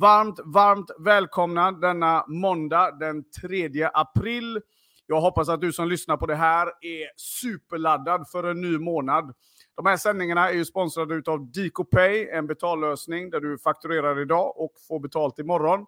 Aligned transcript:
varmt, 0.00 0.40
varmt 0.44 0.90
välkomna 0.98 1.72
denna 1.72 2.24
måndag 2.28 2.90
den 2.90 3.24
3 3.40 3.90
april. 3.94 4.60
Jag 5.06 5.20
hoppas 5.20 5.48
att 5.48 5.60
du 5.60 5.72
som 5.72 5.88
lyssnar 5.88 6.16
på 6.16 6.26
det 6.26 6.34
här 6.34 6.66
är 6.66 7.06
superladdad 7.16 8.30
för 8.30 8.44
en 8.44 8.60
ny 8.60 8.78
månad. 8.78 9.34
De 9.76 9.86
här 9.86 9.96
sändningarna 9.96 10.50
är 10.50 10.54
ju 10.54 10.64
sponsrade 10.64 11.22
av 11.30 11.52
DicoPay, 11.52 12.28
en 12.28 12.46
betallösning 12.46 13.30
där 13.30 13.40
du 13.40 13.58
fakturerar 13.58 14.20
idag 14.20 14.60
och 14.60 14.72
får 14.88 15.00
betalt 15.00 15.38
imorgon. 15.38 15.86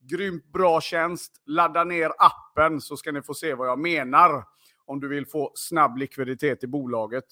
Grymt 0.00 0.52
bra 0.52 0.80
tjänst. 0.80 1.42
Ladda 1.46 1.84
ner 1.84 2.10
appen 2.18 2.80
så 2.80 2.96
ska 2.96 3.12
ni 3.12 3.22
få 3.22 3.34
se 3.34 3.54
vad 3.54 3.68
jag 3.68 3.78
menar 3.78 4.44
om 4.84 5.00
du 5.00 5.08
vill 5.08 5.26
få 5.26 5.52
snabb 5.54 5.96
likviditet 5.96 6.64
i 6.64 6.66
bolaget. 6.66 7.24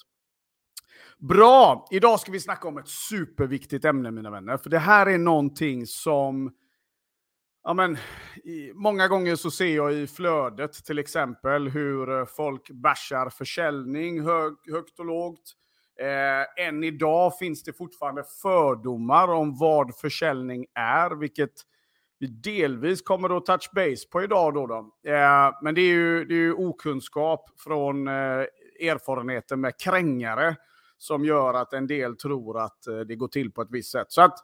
Bra! 1.18 1.86
Idag 1.90 2.20
ska 2.20 2.32
vi 2.32 2.40
snacka 2.40 2.68
om 2.68 2.78
ett 2.78 2.88
superviktigt 2.88 3.84
ämne 3.84 4.10
mina 4.10 4.30
vänner. 4.30 4.56
För 4.56 4.70
det 4.70 4.78
här 4.78 5.06
är 5.06 5.18
någonting 5.18 5.86
som... 5.86 6.52
Ja, 7.62 7.74
men, 7.74 7.96
i, 8.44 8.72
många 8.74 9.08
gånger 9.08 9.36
så 9.36 9.50
ser 9.50 9.76
jag 9.76 9.92
i 9.92 10.06
flödet 10.06 10.72
till 10.72 10.98
exempel 10.98 11.68
hur 11.68 12.18
eh, 12.18 12.26
folk 12.26 12.70
bashar 12.70 13.30
försäljning 13.30 14.22
hög, 14.22 14.54
högt 14.72 14.98
och 14.98 15.06
lågt. 15.06 15.54
Eh, 16.00 16.66
än 16.66 16.84
idag 16.84 17.38
finns 17.38 17.62
det 17.62 17.72
fortfarande 17.72 18.24
fördomar 18.42 19.28
om 19.28 19.58
vad 19.58 19.96
försäljning 19.96 20.66
är, 20.74 21.10
vilket 21.10 21.52
vi 22.18 22.26
delvis 22.26 23.02
kommer 23.02 23.36
att 23.36 23.46
touch 23.46 23.70
base 23.74 24.08
på 24.10 24.22
idag. 24.22 24.54
Då, 24.54 24.66
då. 24.66 25.10
Eh, 25.10 25.52
men 25.62 25.74
det 25.74 25.80
är, 25.80 25.94
ju, 25.94 26.24
det 26.24 26.34
är 26.34 26.38
ju 26.38 26.52
okunskap 26.52 27.50
från 27.64 28.08
eh, 28.08 28.12
erfarenheten 28.80 29.60
med 29.60 29.80
krängare 29.80 30.56
som 31.04 31.24
gör 31.24 31.54
att 31.54 31.72
en 31.72 31.86
del 31.86 32.16
tror 32.16 32.60
att 32.60 32.86
eh, 32.86 32.98
det 32.98 33.16
går 33.16 33.28
till 33.28 33.52
på 33.52 33.62
ett 33.62 33.68
visst 33.70 33.92
sätt. 33.92 34.06
Så 34.08 34.22
att 34.22 34.38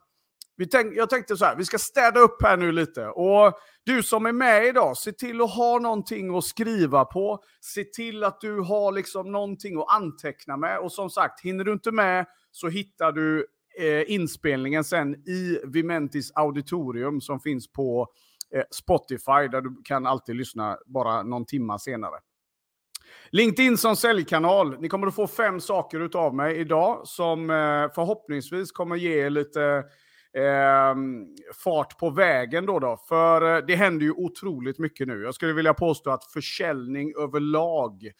vi 0.57 0.67
tänk, 0.67 0.97
jag 0.97 1.11
tänkte 1.11 1.37
så 1.37 1.45
här, 1.45 1.57
vi 1.57 1.65
ska 1.65 1.79
städa 1.79 2.21
upp 2.21 2.43
här 2.43 2.57
nu 2.57 2.73
lite. 2.73 3.07
Och 3.07 3.53
du 3.85 4.03
som 4.03 4.27
är 4.27 4.33
med 4.33 4.67
idag, 4.67 4.97
se 4.97 5.13
till 5.13 5.41
att 5.41 5.55
ha 5.55 5.79
någonting 5.79 6.37
att 6.37 6.45
skriva 6.45 7.05
på. 7.05 7.39
Se 7.61 7.85
till 7.85 8.25
att 8.25 8.41
du 8.41 8.61
har 8.61 8.93
liksom 8.93 9.33
någonting 9.33 9.81
att 9.81 9.95
anteckna 9.95 10.57
med. 10.57 10.79
Och 10.79 10.93
som 10.93 11.11
sagt, 11.11 11.41
hinner 11.41 11.65
du 11.65 11.73
inte 11.73 11.93
med 11.93 12.27
så 12.51 12.69
hittar 12.69 13.13
du 13.13 13.47
eh, 13.79 14.13
inspelningen 14.13 14.85
sen 14.85 15.15
i 15.15 15.61
Vimentis 15.65 16.33
auditorium 16.35 17.21
som 17.21 17.41
finns 17.41 17.73
på 17.73 18.07
eh, 18.55 18.65
Spotify, 18.71 19.49
där 19.51 19.61
du 19.61 19.77
kan 19.85 20.07
alltid 20.07 20.37
lyssna 20.37 20.79
bara 20.87 21.23
någon 21.23 21.47
timma 21.47 21.79
senare. 21.79 22.17
LinkedIn 23.31 23.77
som 23.77 23.97
säljkanal. 23.97 24.81
Ni 24.81 24.89
kommer 24.89 25.07
att 25.07 25.15
få 25.15 25.27
fem 25.27 25.61
saker 25.61 26.17
av 26.17 26.35
mig 26.35 26.57
idag 26.57 27.01
som 27.05 27.51
eh, 27.51 27.95
förhoppningsvis 27.95 28.73
kommer 28.73 28.97
ge 28.97 29.31
lite 29.31 29.85
eh, 30.37 30.95
fart 31.65 31.99
på 31.99 32.11
vägen. 32.11 32.67
Då, 32.67 32.79
då. 32.79 32.97
För 33.09 33.57
eh, 33.57 33.65
det 33.67 33.75
händer 33.75 34.05
ju 34.05 34.13
otroligt 34.13 34.79
mycket 34.79 35.09
nu. 35.09 35.23
Jag 35.23 35.35
skulle 35.35 35.53
vilja 35.53 35.75
påstå 35.75 36.11
att 36.11 36.25
försäljning 36.25 37.13
överlag, 37.19 38.11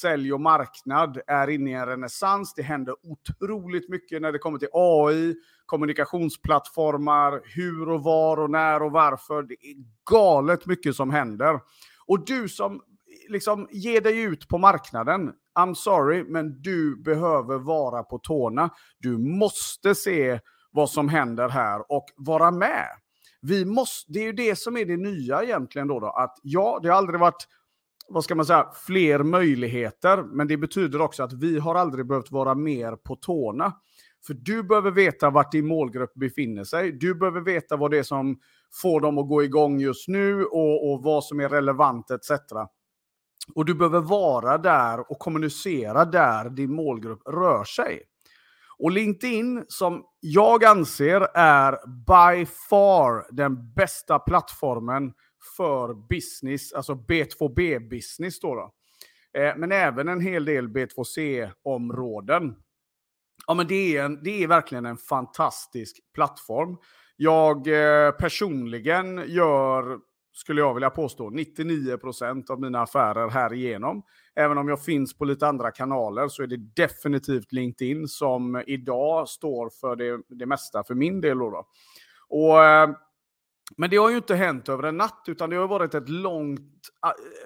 sälj 0.00 0.32
och 0.32 0.40
marknad 0.40 1.20
är 1.26 1.50
inne 1.50 1.70
i 1.70 1.74
en 1.74 1.86
renässans. 1.86 2.54
Det 2.54 2.62
händer 2.62 2.94
otroligt 3.02 3.88
mycket 3.88 4.22
när 4.22 4.32
det 4.32 4.38
kommer 4.38 4.58
till 4.58 4.68
AI, 4.72 5.34
kommunikationsplattformar, 5.66 7.40
hur 7.44 7.88
och 7.88 8.02
var 8.02 8.36
och 8.36 8.50
när 8.50 8.82
och 8.82 8.92
varför. 8.92 9.42
Det 9.42 9.54
är 9.54 9.76
galet 10.10 10.66
mycket 10.66 10.96
som 10.96 11.10
händer. 11.10 11.60
Och 12.06 12.24
du 12.24 12.48
som 12.48 12.82
liksom 13.30 13.68
ge 13.70 14.00
dig 14.00 14.20
ut 14.22 14.48
på 14.48 14.58
marknaden. 14.58 15.32
I'm 15.58 15.74
sorry, 15.74 16.24
men 16.24 16.62
du 16.62 17.02
behöver 17.02 17.58
vara 17.58 18.02
på 18.02 18.18
tårna. 18.18 18.70
Du 18.98 19.18
måste 19.18 19.94
se 19.94 20.40
vad 20.72 20.90
som 20.90 21.08
händer 21.08 21.48
här 21.48 21.92
och 21.92 22.06
vara 22.16 22.50
med. 22.50 22.86
Vi 23.42 23.64
måste, 23.64 24.12
det 24.12 24.18
är 24.18 24.24
ju 24.24 24.32
det 24.32 24.58
som 24.58 24.76
är 24.76 24.84
det 24.84 24.96
nya 24.96 25.42
egentligen 25.42 25.88
då, 25.88 26.00
då 26.00 26.06
att 26.06 26.38
ja, 26.42 26.80
det 26.82 26.88
har 26.88 26.96
aldrig 26.96 27.20
varit 27.20 27.46
vad 28.08 28.24
ska 28.24 28.34
man 28.34 28.46
säga, 28.46 28.66
fler 28.86 29.22
möjligheter, 29.22 30.22
men 30.22 30.48
det 30.48 30.56
betyder 30.56 31.00
också 31.00 31.22
att 31.22 31.32
vi 31.32 31.58
har 31.58 31.74
aldrig 31.74 32.06
behövt 32.06 32.30
vara 32.30 32.54
mer 32.54 32.96
på 32.96 33.16
tårna. 33.16 33.72
För 34.26 34.34
du 34.34 34.62
behöver 34.62 34.90
veta 34.90 35.30
vart 35.30 35.52
din 35.52 35.66
målgrupp 35.66 36.14
befinner 36.14 36.64
sig. 36.64 36.92
Du 36.92 37.14
behöver 37.14 37.40
veta 37.40 37.76
vad 37.76 37.90
det 37.90 37.98
är 37.98 38.02
som 38.02 38.38
får 38.82 39.00
dem 39.00 39.18
att 39.18 39.28
gå 39.28 39.42
igång 39.42 39.80
just 39.80 40.08
nu 40.08 40.44
och, 40.44 40.92
och 40.92 41.02
vad 41.02 41.24
som 41.24 41.40
är 41.40 41.48
relevant 41.48 42.10
etc. 42.10 42.30
Och 43.54 43.64
du 43.64 43.74
behöver 43.74 44.00
vara 44.00 44.58
där 44.58 45.10
och 45.10 45.18
kommunicera 45.18 46.04
där 46.04 46.50
din 46.50 46.74
målgrupp 46.74 47.22
rör 47.28 47.64
sig. 47.64 48.02
Och 48.78 48.90
LinkedIn, 48.90 49.64
som 49.68 50.04
jag 50.20 50.64
anser 50.64 51.20
är 51.34 51.78
by 51.86 52.46
far 52.46 53.26
den 53.30 53.72
bästa 53.74 54.18
plattformen 54.18 55.12
för 55.56 55.94
business, 56.08 56.72
alltså 56.72 56.94
B2B-business 56.94 58.40
då. 58.40 58.54
då. 58.54 58.72
Eh, 59.40 59.56
men 59.56 59.72
även 59.72 60.08
en 60.08 60.20
hel 60.20 60.44
del 60.44 60.68
B2C-områden. 60.68 62.54
Ja, 63.46 63.54
men 63.54 63.66
det 63.66 63.96
är, 63.96 64.04
en, 64.04 64.22
det 64.22 64.42
är 64.42 64.46
verkligen 64.46 64.86
en 64.86 64.96
fantastisk 64.96 65.96
plattform. 66.14 66.76
Jag 67.16 67.66
eh, 67.66 68.10
personligen 68.10 69.24
gör 69.26 69.98
skulle 70.40 70.60
jag 70.60 70.74
vilja 70.74 70.90
påstå, 70.90 71.30
99 71.30 71.96
procent 71.96 72.50
av 72.50 72.60
mina 72.60 72.82
affärer 72.82 73.28
här 73.28 73.52
igenom. 73.52 74.02
Även 74.34 74.58
om 74.58 74.68
jag 74.68 74.84
finns 74.84 75.18
på 75.18 75.24
lite 75.24 75.46
andra 75.46 75.70
kanaler 75.70 76.28
så 76.28 76.42
är 76.42 76.46
det 76.46 76.56
definitivt 76.56 77.52
LinkedIn 77.52 78.08
som 78.08 78.62
idag 78.66 79.28
står 79.28 79.70
för 79.80 79.96
det, 79.96 80.20
det 80.28 80.46
mesta 80.46 80.84
för 80.84 80.94
min 80.94 81.20
del. 81.20 81.38
Då, 81.38 81.50
då. 81.50 81.66
Och, 82.28 82.64
eh, 82.64 82.90
men 83.76 83.90
det 83.90 83.96
har 83.96 84.10
ju 84.10 84.16
inte 84.16 84.34
hänt 84.34 84.68
över 84.68 84.82
en 84.82 84.96
natt, 84.96 85.24
utan 85.26 85.50
det 85.50 85.56
har 85.56 85.68
varit 85.68 85.94
ett 85.94 86.08
långt, 86.08 86.60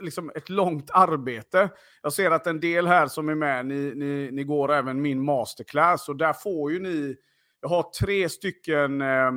liksom 0.01 0.31
ett 0.35 0.49
långt 0.49 0.91
arbete. 0.91 1.71
Jag 2.03 2.13
ser 2.13 2.31
att 2.31 2.47
en 2.47 2.61
del 2.61 2.87
här 2.87 3.07
som 3.07 3.29
är 3.29 3.35
med, 3.35 3.67
ni, 3.67 3.93
ni, 3.95 4.31
ni 4.33 4.45
går 4.45 4.73
även 4.73 5.03
min 5.03 5.25
masterclass 5.25 6.09
och 6.09 6.17
där 6.17 6.33
får 6.33 6.73
ju 6.73 6.79
ni 6.79 7.17
jag 7.61 7.69
har 7.69 7.83
tre 7.83 8.29
stycken 8.29 9.01
eh, 9.01 9.31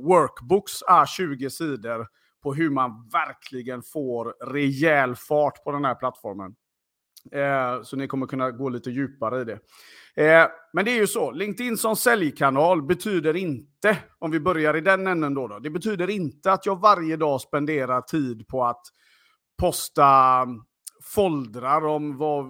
workbooks, 0.00 0.82
ah, 0.86 1.04
A20 1.04 1.48
sidor, 1.48 2.06
på 2.42 2.54
hur 2.54 2.70
man 2.70 3.08
verkligen 3.12 3.82
får 3.82 4.34
rejäl 4.52 5.16
fart 5.16 5.64
på 5.64 5.72
den 5.72 5.84
här 5.84 5.94
plattformen. 5.94 6.54
Eh, 7.32 7.82
så 7.82 7.96
ni 7.96 8.06
kommer 8.08 8.26
kunna 8.26 8.50
gå 8.50 8.68
lite 8.68 8.90
djupare 8.90 9.40
i 9.40 9.44
det. 9.44 9.58
Eh, 10.14 10.48
men 10.72 10.84
det 10.84 10.90
är 10.90 11.00
ju 11.00 11.06
så, 11.06 11.30
LinkedIn 11.30 11.76
som 11.76 11.96
säljkanal 11.96 12.82
betyder 12.82 13.36
inte, 13.36 13.98
om 14.18 14.30
vi 14.30 14.40
börjar 14.40 14.76
i 14.76 14.80
den 14.80 15.06
änden 15.06 15.34
då, 15.34 15.48
då, 15.48 15.58
det 15.58 15.70
betyder 15.70 16.10
inte 16.10 16.52
att 16.52 16.66
jag 16.66 16.80
varje 16.80 17.16
dag 17.16 17.40
spenderar 17.40 18.00
tid 18.00 18.48
på 18.48 18.64
att 18.64 18.82
posta 19.58 20.40
mm, 20.42 20.62
foldrar 21.02 21.86
om 21.86 22.16
vad, 22.16 22.44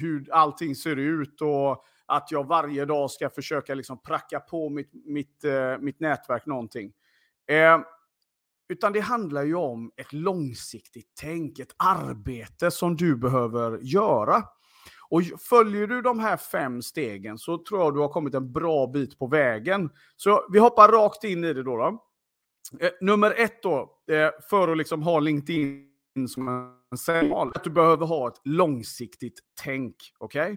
hur 0.00 0.28
allting 0.32 0.74
ser 0.74 0.96
ut 0.96 1.40
och 1.40 1.84
att 2.06 2.30
jag 2.30 2.46
varje 2.46 2.84
dag 2.84 3.10
ska 3.10 3.30
försöka 3.30 3.74
liksom 3.74 4.02
pracka 4.02 4.40
på 4.40 4.68
mitt, 4.68 4.90
mitt, 5.06 5.44
eh, 5.44 5.78
mitt 5.80 6.00
nätverk 6.00 6.46
någonting. 6.46 6.92
Eh, 7.48 7.80
utan 8.68 8.92
det 8.92 9.00
handlar 9.00 9.42
ju 9.42 9.54
om 9.54 9.92
ett 9.96 10.12
långsiktigt 10.12 11.12
tänk, 11.20 11.58
ett 11.58 11.74
arbete 11.76 12.70
som 12.70 12.96
du 12.96 13.16
behöver 13.16 13.78
göra. 13.78 14.42
Och 15.10 15.22
följer 15.38 15.86
du 15.86 16.02
de 16.02 16.18
här 16.18 16.36
fem 16.36 16.82
stegen 16.82 17.38
så 17.38 17.64
tror 17.64 17.80
jag 17.80 17.94
du 17.94 18.00
har 18.00 18.08
kommit 18.08 18.34
en 18.34 18.52
bra 18.52 18.86
bit 18.86 19.18
på 19.18 19.26
vägen. 19.26 19.90
Så 20.16 20.46
vi 20.52 20.58
hoppar 20.58 20.88
rakt 20.88 21.24
in 21.24 21.44
i 21.44 21.52
det 21.52 21.62
då. 21.62 21.76
då. 21.76 22.04
Eh, 22.80 22.90
nummer 23.00 23.34
ett 23.36 23.62
då, 23.62 23.98
eh, 24.10 24.30
för 24.50 24.68
att 24.68 24.78
liksom 24.78 25.02
ha 25.02 25.20
LinkedIn 25.20 25.88
som 26.28 26.48
en 26.90 26.98
signal, 26.98 27.52
att 27.54 27.64
du 27.64 27.70
behöver 27.70 28.06
ha 28.06 28.28
ett 28.28 28.40
långsiktigt 28.44 29.40
tänk. 29.62 29.96
Okay? 30.18 30.56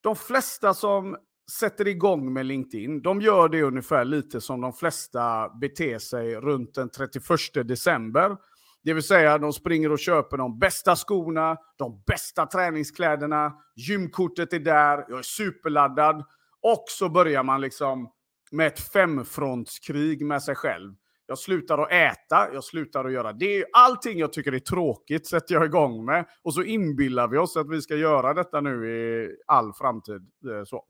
De 0.00 0.16
flesta 0.16 0.74
som 0.74 1.16
sätter 1.60 1.88
igång 1.88 2.32
med 2.32 2.46
LinkedIn, 2.46 3.02
de 3.02 3.20
gör 3.20 3.48
det 3.48 3.62
ungefär 3.62 4.04
lite 4.04 4.40
som 4.40 4.60
de 4.60 4.72
flesta 4.72 5.48
beter 5.60 5.98
sig 5.98 6.34
runt 6.34 6.74
den 6.74 6.90
31 6.90 7.68
december. 7.68 8.36
Det 8.84 8.94
vill 8.94 9.02
säga, 9.02 9.38
de 9.38 9.52
springer 9.52 9.92
och 9.92 9.98
köper 9.98 10.36
de 10.36 10.58
bästa 10.58 10.96
skorna, 10.96 11.56
de 11.78 12.02
bästa 12.06 12.46
träningskläderna, 12.46 13.52
gymkortet 13.76 14.52
är 14.52 14.58
där, 14.58 15.04
jag 15.08 15.18
är 15.18 15.22
superladdad. 15.22 16.24
Och 16.62 16.84
så 16.88 17.08
börjar 17.08 17.42
man 17.42 17.60
liksom 17.60 18.10
med 18.52 18.66
ett 18.66 18.80
femfrontskrig 18.80 20.26
med 20.26 20.42
sig 20.42 20.54
själv. 20.54 20.94
Jag 21.26 21.38
slutar 21.38 21.78
att 21.78 21.92
äta, 21.92 22.52
jag 22.52 22.64
slutar 22.64 23.04
att 23.04 23.12
göra 23.12 23.32
det. 23.32 23.64
Allting 23.72 24.18
jag 24.18 24.32
tycker 24.32 24.52
är 24.52 24.58
tråkigt 24.58 25.26
sätter 25.26 25.54
jag 25.54 25.64
igång 25.64 26.04
med. 26.04 26.26
Och 26.42 26.54
så 26.54 26.62
inbillar 26.62 27.28
vi 27.28 27.38
oss 27.38 27.56
att 27.56 27.70
vi 27.70 27.82
ska 27.82 27.96
göra 27.96 28.34
detta 28.34 28.60
nu 28.60 28.90
i 28.90 29.30
all 29.46 29.72
framtid. 29.72 30.30
Eh, 30.50 30.64
så. 30.64 30.84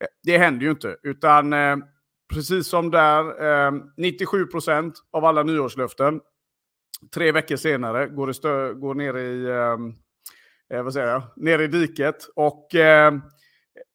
Eh, 0.00 0.06
det 0.22 0.38
händer 0.38 0.64
ju 0.66 0.70
inte, 0.70 0.96
utan 1.02 1.52
eh, 1.52 1.76
precis 2.34 2.66
som 2.68 2.90
där, 2.90 3.44
eh, 3.66 3.72
97 3.96 4.46
procent 4.46 4.94
av 5.12 5.24
alla 5.24 5.42
nyårslöften, 5.42 6.20
tre 7.14 7.32
veckor 7.32 7.56
senare 7.56 8.06
går, 8.06 8.26
det 8.26 8.74
går 8.74 8.94
ner 8.94 9.16
i 9.16 9.44
eh, 9.44 10.76
eh, 10.78 10.82
vad 10.82 10.92
säger 10.92 11.08
jag? 11.08 11.22
ner 11.36 11.58
i 11.58 11.66
diket. 11.66 12.28
Och 12.36 12.74
eh, 12.74 13.12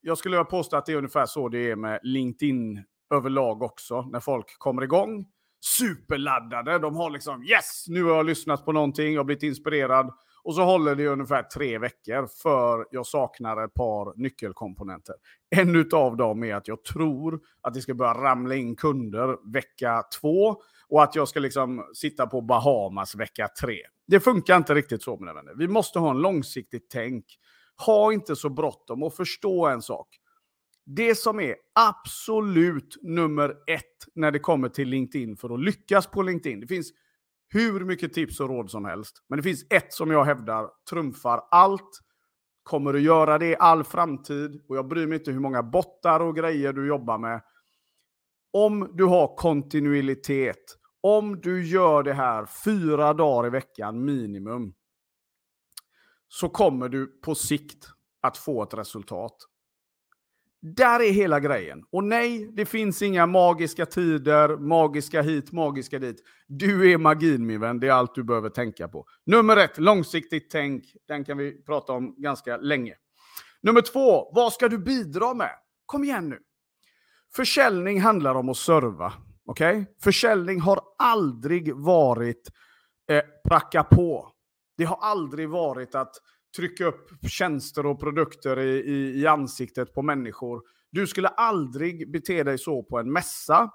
jag 0.01 0.17
skulle 0.17 0.35
vilja 0.35 0.45
påstå 0.45 0.77
att 0.77 0.85
det 0.85 0.93
är 0.93 0.97
ungefär 0.97 1.25
så 1.25 1.49
det 1.49 1.71
är 1.71 1.75
med 1.75 1.99
LinkedIn 2.03 2.83
överlag 3.13 3.61
också. 3.61 4.01
När 4.01 4.19
folk 4.19 4.59
kommer 4.59 4.83
igång 4.83 5.25
superladdade. 5.61 6.79
De 6.79 6.95
har 6.95 7.09
liksom 7.09 7.43
yes, 7.43 7.85
nu 7.87 8.03
har 8.03 8.15
jag 8.15 8.25
lyssnat 8.25 8.65
på 8.65 8.71
någonting, 8.71 9.13
jag 9.13 9.19
har 9.19 9.25
blivit 9.25 9.43
inspirerad. 9.43 10.13
Och 10.49 10.55
så 10.55 10.63
håller 10.63 10.95
det 10.95 11.03
i 11.03 11.07
ungefär 11.07 11.43
tre 11.43 11.77
veckor 11.77 12.27
för 12.41 12.87
jag 12.91 13.05
saknar 13.05 13.65
ett 13.65 13.73
par 13.73 14.13
nyckelkomponenter. 14.15 15.15
En 15.55 15.89
av 15.91 16.17
dem 16.17 16.43
är 16.43 16.55
att 16.55 16.67
jag 16.67 16.83
tror 16.83 17.39
att 17.61 17.73
det 17.73 17.81
ska 17.81 17.93
börja 17.93 18.13
ramla 18.13 18.55
in 18.55 18.75
kunder 18.75 19.51
vecka 19.53 20.03
två 20.21 20.55
och 20.87 21.03
att 21.03 21.15
jag 21.15 21.27
ska 21.27 21.39
liksom 21.39 21.85
sitta 21.93 22.27
på 22.27 22.41
Bahamas 22.41 23.15
vecka 23.15 23.47
tre. 23.61 23.77
Det 24.07 24.19
funkar 24.19 24.57
inte 24.57 24.75
riktigt 24.75 25.03
så 25.03 25.17
mina 25.17 25.33
vänner. 25.33 25.53
Vi 25.57 25.67
måste 25.67 25.99
ha 25.99 26.11
en 26.11 26.21
långsiktigt 26.21 26.89
tänk. 26.89 27.25
Ha 27.85 28.13
inte 28.13 28.35
så 28.35 28.49
bråttom 28.49 29.03
och 29.03 29.13
förstå 29.13 29.67
en 29.67 29.81
sak. 29.81 30.07
Det 30.85 31.15
som 31.15 31.39
är 31.39 31.55
absolut 31.75 32.97
nummer 33.01 33.49
ett 33.49 33.85
när 34.15 34.31
det 34.31 34.39
kommer 34.39 34.69
till 34.69 34.87
LinkedIn 34.87 35.37
för 35.37 35.53
att 35.53 35.59
lyckas 35.59 36.07
på 36.07 36.21
LinkedIn. 36.21 36.59
Det 36.59 36.67
finns 36.67 36.91
hur 37.49 37.85
mycket 37.85 38.13
tips 38.13 38.39
och 38.39 38.49
råd 38.49 38.71
som 38.71 38.85
helst. 38.85 39.23
Men 39.29 39.37
det 39.37 39.43
finns 39.43 39.65
ett 39.69 39.93
som 39.93 40.11
jag 40.11 40.25
hävdar 40.25 40.69
trumfar 40.89 41.41
allt. 41.51 41.99
Kommer 42.63 42.93
att 42.93 43.01
göra 43.01 43.37
det 43.37 43.47
i 43.47 43.55
all 43.55 43.83
framtid. 43.83 44.65
Och 44.69 44.77
jag 44.77 44.87
bryr 44.87 45.07
mig 45.07 45.17
inte 45.17 45.31
hur 45.31 45.39
många 45.39 45.63
bottar 45.63 46.19
och 46.19 46.35
grejer 46.35 46.73
du 46.73 46.87
jobbar 46.87 47.17
med. 47.17 47.41
Om 48.53 48.91
du 48.93 49.05
har 49.05 49.35
kontinuitet. 49.35 50.77
Om 51.01 51.41
du 51.41 51.67
gör 51.67 52.03
det 52.03 52.13
här 52.13 52.45
fyra 52.65 53.13
dagar 53.13 53.47
i 53.47 53.49
veckan 53.49 54.05
minimum. 54.05 54.73
Så 56.27 56.49
kommer 56.49 56.89
du 56.89 57.19
på 57.21 57.35
sikt 57.35 57.87
att 58.21 58.37
få 58.37 58.63
ett 58.63 58.73
resultat. 58.73 59.35
Där 60.61 61.00
är 61.00 61.11
hela 61.11 61.39
grejen. 61.39 61.83
Och 61.91 62.03
nej, 62.03 62.50
det 62.53 62.65
finns 62.65 63.01
inga 63.01 63.25
magiska 63.25 63.85
tider, 63.85 64.57
magiska 64.57 65.21
hit, 65.21 65.51
magiska 65.51 66.00
dit. 66.00 66.23
Du 66.47 66.91
är 66.91 66.97
magin 66.97 67.45
min 67.45 67.59
vän, 67.59 67.79
det 67.79 67.88
är 67.88 67.91
allt 67.91 68.15
du 68.15 68.23
behöver 68.23 68.50
tänka 68.50 68.88
på. 68.88 69.06
Nummer 69.25 69.57
ett, 69.57 69.77
långsiktigt 69.77 70.50
tänk. 70.50 70.83
Den 71.07 71.25
kan 71.25 71.38
vi 71.38 71.63
prata 71.63 71.94
om 71.94 72.15
ganska 72.17 72.57
länge. 72.57 72.95
Nummer 73.61 73.81
två, 73.81 74.31
vad 74.33 74.53
ska 74.53 74.67
du 74.67 74.77
bidra 74.77 75.33
med? 75.33 75.51
Kom 75.85 76.03
igen 76.03 76.29
nu. 76.29 76.39
Försäljning 77.35 78.01
handlar 78.01 78.35
om 78.35 78.50
att 78.50 78.57
serva. 78.57 79.13
Okay? 79.45 79.85
Försäljning 80.03 80.59
har 80.59 80.79
aldrig 80.97 81.75
varit 81.75 82.50
eh, 83.11 83.21
pracka 83.50 83.83
på. 83.83 84.31
Det 84.77 84.83
har 84.83 84.97
aldrig 85.01 85.50
varit 85.50 85.95
att 85.95 86.15
trycka 86.55 86.85
upp 86.85 87.09
tjänster 87.29 87.85
och 87.85 87.99
produkter 87.99 88.59
i, 88.59 88.79
i, 88.79 89.21
i 89.21 89.27
ansiktet 89.27 89.93
på 89.93 90.01
människor. 90.01 90.61
Du 90.91 91.07
skulle 91.07 91.27
aldrig 91.27 92.11
bete 92.11 92.43
dig 92.43 92.57
så 92.57 92.83
på 92.83 92.99
en 92.99 93.11
mässa. 93.11 93.71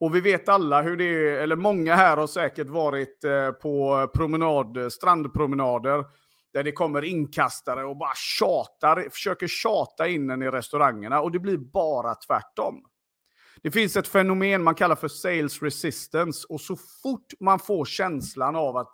Och 0.00 0.14
vi 0.14 0.20
vet 0.20 0.48
alla 0.48 0.82
hur 0.82 0.96
det 0.96 1.04
är, 1.04 1.40
eller 1.40 1.56
många 1.56 1.94
här 1.94 2.16
har 2.16 2.26
säkert 2.26 2.68
varit 2.68 3.24
eh, 3.24 3.50
på 3.50 4.08
promenad, 4.14 4.76
eh, 4.76 4.88
strandpromenader 4.88 6.04
där 6.52 6.64
det 6.64 6.72
kommer 6.72 7.04
inkastare 7.04 7.84
och 7.84 7.96
bara 7.96 8.14
tjatar, 8.14 9.08
försöker 9.10 9.46
tjata 9.46 10.08
in 10.08 10.30
en 10.30 10.42
i 10.42 10.50
restaurangerna 10.50 11.20
och 11.20 11.32
det 11.32 11.38
blir 11.38 11.56
bara 11.56 12.14
tvärtom. 12.14 12.84
Det 13.62 13.70
finns 13.70 13.96
ett 13.96 14.08
fenomen 14.08 14.62
man 14.62 14.74
kallar 14.74 14.96
för 14.96 15.08
sales 15.08 15.62
resistance 15.62 16.46
och 16.48 16.60
så 16.60 16.76
fort 16.76 17.32
man 17.40 17.58
får 17.58 17.84
känslan 17.84 18.56
av 18.56 18.76
att 18.76 18.92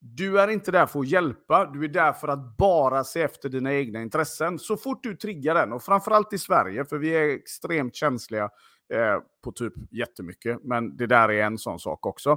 du 0.00 0.40
är 0.40 0.48
inte 0.48 0.70
där 0.70 0.86
för 0.86 1.00
att 1.00 1.08
hjälpa, 1.08 1.70
du 1.72 1.84
är 1.84 1.88
där 1.88 2.12
för 2.12 2.28
att 2.28 2.56
bara 2.56 3.04
se 3.04 3.22
efter 3.22 3.48
dina 3.48 3.74
egna 3.74 4.02
intressen. 4.02 4.58
Så 4.58 4.76
fort 4.76 5.02
du 5.02 5.16
triggar 5.16 5.54
den, 5.54 5.72
och 5.72 5.82
framförallt 5.82 6.32
i 6.32 6.38
Sverige, 6.38 6.84
för 6.84 6.98
vi 6.98 7.08
är 7.08 7.28
extremt 7.28 7.94
känsliga 7.94 8.44
eh, 8.92 9.18
på 9.44 9.52
typ 9.52 9.72
jättemycket, 9.90 10.58
men 10.64 10.96
det 10.96 11.06
där 11.06 11.30
är 11.30 11.44
en 11.44 11.58
sån 11.58 11.78
sak 11.78 12.06
också. 12.06 12.30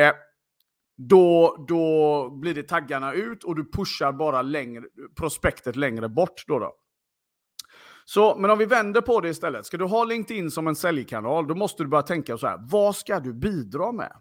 Eh, 0.00 0.12
då, 0.96 1.64
då 1.68 2.30
blir 2.30 2.54
det 2.54 2.62
taggarna 2.62 3.12
ut 3.12 3.44
och 3.44 3.56
du 3.56 3.70
pushar 3.70 4.12
bara 4.12 4.42
längre, 4.42 4.82
prospektet 5.16 5.76
längre 5.76 6.08
bort. 6.08 6.44
Då, 6.46 6.58
då. 6.58 6.74
Så, 8.04 8.36
men 8.38 8.50
om 8.50 8.58
vi 8.58 8.64
vänder 8.64 9.00
på 9.00 9.20
det 9.20 9.28
istället. 9.28 9.66
Ska 9.66 9.76
du 9.76 9.84
ha 9.84 10.04
LinkedIn 10.04 10.50
som 10.50 10.66
en 10.66 10.76
säljkanal, 10.76 11.46
då 11.46 11.54
måste 11.54 11.82
du 11.82 11.88
börja 11.88 12.02
tänka 12.02 12.38
så 12.38 12.46
här. 12.46 12.58
Vad 12.70 12.96
ska 12.96 13.20
du 13.20 13.32
bidra 13.32 13.92
med? 13.92 14.12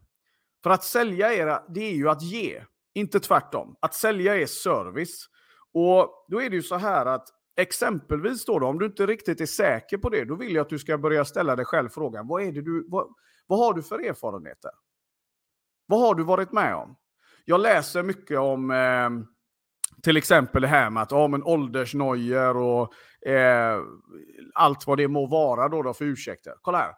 För 0.64 0.70
att 0.70 0.84
sälja 0.84 1.34
era, 1.34 1.64
det 1.70 1.82
är 1.82 1.94
ju 1.94 2.10
att 2.10 2.22
ge, 2.22 2.64
inte 2.94 3.20
tvärtom. 3.20 3.76
Att 3.80 3.94
sälja 3.94 4.38
är 4.38 4.46
service. 4.46 5.30
Och 5.74 6.26
då 6.28 6.42
är 6.42 6.50
det 6.50 6.56
ju 6.56 6.62
så 6.62 6.76
här 6.76 7.06
att 7.06 7.28
exempelvis 7.58 8.46
då, 8.46 8.60
då 8.60 8.68
om 8.68 8.80
du 8.80 8.86
inte 8.86 9.06
riktigt 9.06 9.42
är 9.42 9.46
säker 9.46 9.98
på 9.98 10.10
det, 10.10 10.26
då 10.26 10.36
vill 10.36 10.56
jag 10.56 10.62
att 10.62 10.70
du 10.70 10.80
ska 10.80 10.98
börja 10.98 11.26
ställa 11.26 11.56
dig 11.56 11.66
själv 11.66 11.90
frågan, 11.90 12.28
vad, 12.28 12.44
är 12.44 12.52
det 12.52 12.62
du, 12.62 12.86
vad, 12.88 13.08
vad 13.48 13.60
har 13.60 13.74
du 13.74 13.84
för 13.84 14.00
erfarenheter? 14.00 14.72
Vad 15.86 16.00
har 16.00 16.16
du 16.16 16.24
varit 16.24 16.52
med 16.52 16.76
om? 16.76 16.96
Jag 17.46 17.60
läser 17.60 18.04
mycket 18.04 18.40
om 18.40 18.72
eh, 18.72 19.10
till 20.04 20.18
exempel 20.18 20.62
det 20.62 20.68
här 20.68 20.90
med 20.90 21.04
att 21.04 21.12
ja, 21.12 21.28
men 21.28 21.44
åldersnojor 21.44 22.58
och 22.58 22.94
eh, 23.28 23.82
allt 24.54 24.88
vad 24.88 24.98
det 24.98 25.08
må 25.08 25.26
vara 25.26 25.70
då, 25.70 25.82
då 25.82 25.94
för 25.94 26.06
ursäkter. 26.06 26.54
Kolla 26.62 26.78
här. 26.78 26.96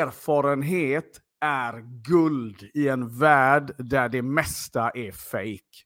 Erfarenhet 0.00 1.20
är 1.44 1.84
guld 2.08 2.70
i 2.74 2.88
en 2.88 3.18
värld 3.18 3.74
där 3.78 4.08
det 4.08 4.22
mesta 4.22 4.90
är 4.90 5.12
fake. 5.12 5.84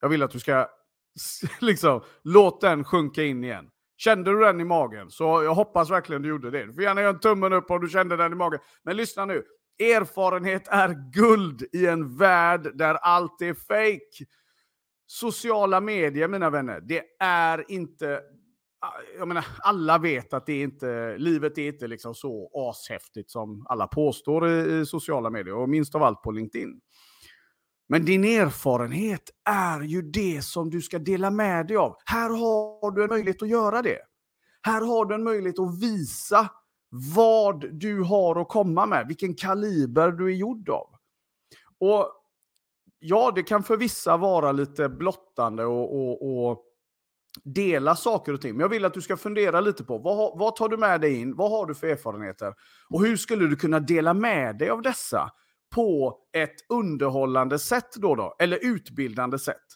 Jag 0.00 0.08
vill 0.08 0.22
att 0.22 0.30
du 0.30 0.38
ska 0.40 0.68
liksom, 1.60 2.02
låt 2.22 2.60
den 2.60 2.84
sjunka 2.84 3.22
in 3.22 3.44
igen. 3.44 3.70
Kände 3.96 4.30
du 4.30 4.40
den 4.40 4.60
i 4.60 4.64
magen? 4.64 5.10
Så 5.10 5.42
jag 5.42 5.54
hoppas 5.54 5.90
verkligen 5.90 6.22
du 6.22 6.28
gjorde 6.28 6.50
det. 6.50 6.66
Du 6.66 6.74
får 6.74 6.82
gärna 6.82 7.00
göra 7.00 7.14
en 7.14 7.20
tummen 7.20 7.52
upp 7.52 7.70
om 7.70 7.80
du 7.80 7.88
kände 7.88 8.16
den 8.16 8.32
i 8.32 8.34
magen. 8.34 8.60
Men 8.82 8.96
lyssna 8.96 9.24
nu. 9.24 9.44
Erfarenhet 9.78 10.68
är 10.68 11.12
guld 11.12 11.64
i 11.72 11.86
en 11.86 12.16
värld 12.16 12.70
där 12.74 12.94
allt 12.94 13.42
är 13.42 13.54
fake. 13.54 14.30
Sociala 15.06 15.80
medier, 15.80 16.28
mina 16.28 16.50
vänner, 16.50 16.80
det 16.80 17.02
är 17.20 17.70
inte 17.70 18.20
jag 19.18 19.28
menar, 19.28 19.46
alla 19.58 19.98
vet 19.98 20.32
att 20.32 20.46
det 20.46 20.52
är 20.52 20.62
inte, 20.62 21.18
livet 21.18 21.58
är 21.58 21.68
inte 21.68 21.86
liksom 21.86 22.14
så 22.14 22.50
ashäftigt 22.54 23.30
som 23.30 23.66
alla 23.68 23.86
påstår 23.86 24.48
i, 24.48 24.80
i 24.80 24.86
sociala 24.86 25.30
medier 25.30 25.54
och 25.54 25.68
minst 25.68 25.94
av 25.94 26.02
allt 26.02 26.22
på 26.22 26.30
LinkedIn. 26.30 26.80
Men 27.88 28.04
din 28.04 28.24
erfarenhet 28.24 29.30
är 29.50 29.80
ju 29.80 30.02
det 30.02 30.44
som 30.44 30.70
du 30.70 30.82
ska 30.82 30.98
dela 30.98 31.30
med 31.30 31.66
dig 31.66 31.76
av. 31.76 31.96
Här 32.04 32.30
har 32.30 32.90
du 32.90 33.02
en 33.02 33.08
möjlighet 33.08 33.42
att 33.42 33.48
göra 33.48 33.82
det. 33.82 33.98
Här 34.62 34.80
har 34.80 35.04
du 35.04 35.14
en 35.14 35.24
möjlighet 35.24 35.58
att 35.58 35.82
visa 35.82 36.50
vad 37.16 37.80
du 37.80 38.02
har 38.02 38.40
att 38.40 38.48
komma 38.48 38.86
med, 38.86 39.06
vilken 39.08 39.34
kaliber 39.34 40.10
du 40.10 40.26
är 40.26 40.36
gjord 40.36 40.68
av. 40.68 40.88
Och 41.78 42.12
ja, 42.98 43.32
det 43.34 43.42
kan 43.42 43.62
för 43.62 43.76
vissa 43.76 44.16
vara 44.16 44.52
lite 44.52 44.88
blottande 44.88 45.64
och, 45.64 45.94
och, 45.94 46.48
och 46.50 46.64
dela 47.44 47.96
saker 47.96 48.32
och 48.32 48.40
ting. 48.40 48.52
Men 48.52 48.60
jag 48.60 48.68
vill 48.68 48.84
att 48.84 48.94
du 48.94 49.02
ska 49.02 49.16
fundera 49.16 49.60
lite 49.60 49.84
på 49.84 49.98
vad, 49.98 50.38
vad 50.38 50.56
tar 50.56 50.68
du 50.68 50.76
med 50.76 51.00
dig 51.00 51.20
in? 51.20 51.36
Vad 51.36 51.50
har 51.50 51.66
du 51.66 51.74
för 51.74 51.86
erfarenheter? 51.86 52.54
Och 52.88 53.02
hur 53.04 53.16
skulle 53.16 53.46
du 53.46 53.56
kunna 53.56 53.80
dela 53.80 54.14
med 54.14 54.58
dig 54.58 54.70
av 54.70 54.82
dessa 54.82 55.30
på 55.74 56.18
ett 56.32 56.56
underhållande 56.68 57.58
sätt 57.58 57.94
då, 57.96 58.14
då 58.14 58.36
eller 58.38 58.58
utbildande 58.62 59.38
sätt? 59.38 59.66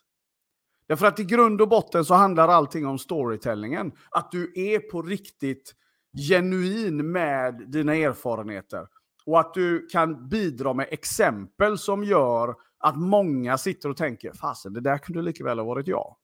Därför 0.89 1.07
att 1.07 1.21
i 1.21 1.25
grund 1.25 1.61
och 1.61 1.69
botten 1.69 2.05
så 2.05 2.15
handlar 2.15 2.49
allting 2.49 2.87
om 2.87 2.99
storytellingen. 2.99 3.93
Att 4.11 4.31
du 4.31 4.53
är 4.55 4.79
på 4.79 5.03
riktigt 5.03 5.75
genuin 6.29 7.13
med 7.13 7.71
dina 7.71 7.95
erfarenheter. 7.95 8.87
Och 9.27 9.41
att 9.41 9.55
du 9.55 9.87
kan 9.87 10.29
bidra 10.29 10.75
med 10.75 10.87
exempel 10.91 11.79
som 11.79 12.05
gör 12.05 12.55
att 12.79 12.97
många 12.97 13.59
sitter 13.59 13.89
och 13.89 13.97
tänker, 13.97 14.33
fasen 14.33 14.73
det 14.73 14.81
där 14.81 14.99
kunde 14.99 15.23
lika 15.23 15.45
väl 15.45 15.59
ha 15.59 15.67
varit 15.67 15.87
jag. 15.87 16.17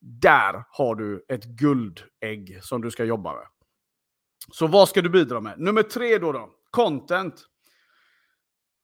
Där 0.00 0.64
har 0.70 0.94
du 0.94 1.24
ett 1.28 1.44
guldägg 1.44 2.58
som 2.62 2.82
du 2.82 2.90
ska 2.90 3.04
jobba 3.04 3.34
med. 3.34 3.46
Så 4.52 4.66
vad 4.66 4.88
ska 4.88 5.02
du 5.02 5.08
bidra 5.08 5.40
med? 5.40 5.60
Nummer 5.60 5.82
tre 5.82 6.18
då. 6.18 6.32
då 6.32 6.50
content. 6.70 7.46